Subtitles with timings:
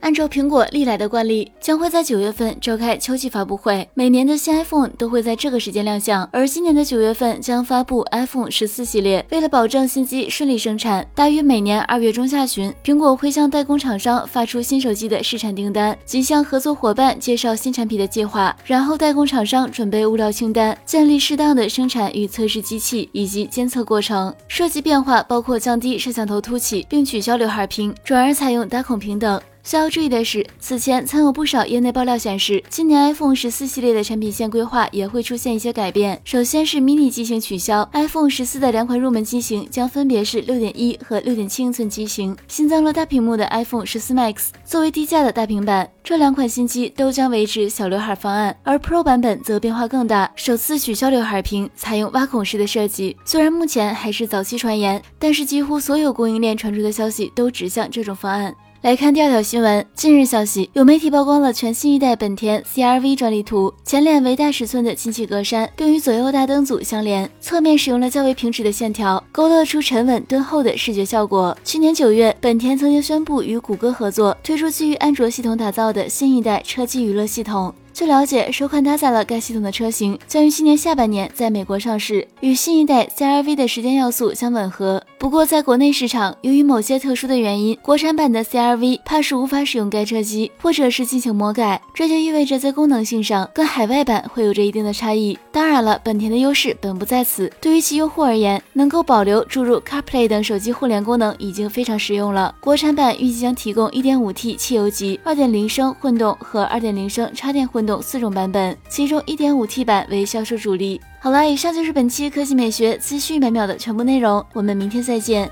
[0.00, 3.88] 按照苹果历来的惯例，将会在九月份召开秋季发布会。
[3.94, 9.24] 每年的新 iPhone 都会在这个时间亮相，而今年的九月份将发布 iPhone 十四系列。
[9.30, 18.56] 为了保证新机顺利生产，大约每年二月中下旬，苹果会向代工厂商发出新手机的试产订单，及向合作伙伴介绍新产品的计划。
[18.64, 24.34] 然后代工厂商准备物料清单，建立适当的生产与测试机器以及监测过程。
[24.48, 29.40] 设计变化包括降低摄像头凸起，并取消刘海屏，转而采用打孔屏等。
[29.62, 36.20] 需要注意的是，此前曾有不少业内爆料显示，今年 iPhone 十四系列的产品线规划也会出现一些改变。
[36.24, 45.88] 首先是 mini 机型取消，iPhone 十四的两款入门机型将分别是六点一和六点七英寸机型，新增了大屏幕的 iPhone 十四 Max 作为低价的大平板。
[46.02, 53.16] 这两款新机都将维持小刘海方案，而 Pro 版本则变化更大，首次取消刘海屏，采用挖孔式的设计。
[53.24, 58.52] 虽然目前还是早期传言，但是几乎所有供应链传出的消息都指向这种方案。
[58.82, 59.86] 来看第二条新闻。
[59.94, 71.54] 近日消息，有媒体曝光了全新一代本田 CR-V 专利图，前脸为大尺寸的进气格栅，并与左右大灯组相连，侧面使用了较为平直的线条，勾勒出沉稳敦厚的视觉效果。
[71.62, 77.74] 去年九月，本田曾经宣布与谷歌合作，推出基于安卓系统打造的新一代车机娱乐系统。
[78.00, 85.04] 据了解，首款搭载了该系统的车型将于今年下半年在美国上市，与新一代 CR-V 的时间要素相吻合。
[85.18, 95.38] 不过，在国内市场，由于某些特殊的原因，国产版的 CR-V 怕是无法使用该车机，或者是进行魔改，这就意味着在功能性上跟海外版会有着一定的差异。
[95.52, 102.54] 当然了，本田的优势本不在此，对于其用户而言，能够保留注入 CarPlay 等手机互联功能已经非常实用了。
[102.60, 111.00] 国产版预计将提供 1.5T 汽油机、2.0升混动和2.0升插电混动有四种版本，其中 1.5T 版为销售主力。
[111.20, 115.50] 好了，以上就是本期科技美学资讯每秒的全部内容，我们明天再见。